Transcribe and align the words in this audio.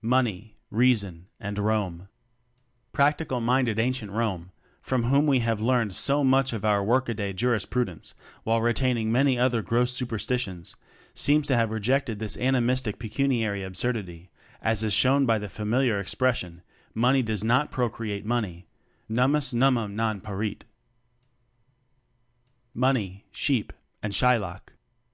Money, 0.00 0.56
Reason 0.70 1.26
and 1.38 1.58
Rome. 1.58 2.08
Practical 2.92 3.42
minded 3.42 3.78
ancient 3.78 4.10
Rome, 4.10 4.52
from 4.80 5.02
whom 5.04 5.26
we 5.26 5.40
have 5.40 5.60
learned 5.60 5.94
so 5.94 6.24
much 6.24 6.54
of 6.54 6.62
pur 6.62 6.82
work 6.82 7.10
a 7.10 7.12
day 7.14 7.34
jurispru 7.34 7.84
dence 7.84 8.14
while 8.44 8.62
retaining 8.62 9.12
many 9.12 9.38
other 9.38 9.60
gross 9.60 9.92
superstitions 9.92 10.76
seems 11.12 11.46
to 11.48 11.56
have 11.56 11.70
rejected 11.70 12.18
this 12.20 12.38
animistic 12.38 12.98
pecuniary 12.98 13.62
absurdity, 13.62 14.30
as 14.62 14.82
is 14.82 14.94
shown 14.94 15.26
by 15.26 15.36
the 15.36 15.50
familiar 15.50 16.00
expression: 16.00 16.62
Money 16.94 17.22
does 17.22 17.44
not 17.44 17.70
procreate 17.70 18.24
money 18.24 18.64
"Nummus 19.10 19.52
nummum 19.52 19.92
non 19.94 20.22
parit/' 20.22 20.62
Money, 22.72 23.26
Sheep 23.30 23.74
and 24.02 24.14
Shylock. 24.14 24.72